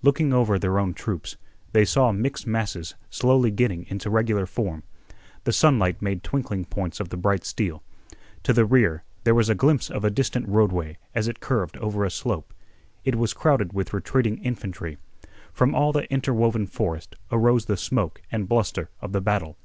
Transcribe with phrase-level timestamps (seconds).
[0.00, 1.36] Looking over their own troops,
[1.72, 4.84] they saw mixed masses slowly getting into regular form.
[5.44, 7.82] The sunlight made twinkling points of the bright steel.
[8.44, 12.06] To the rear there was a glimpse of a distant roadway as it curved over
[12.06, 12.54] a slope.
[13.04, 14.96] It was crowded with retreating infantry.
[15.52, 19.58] From all the interwoven forest arose the smoke and bluster of the battle.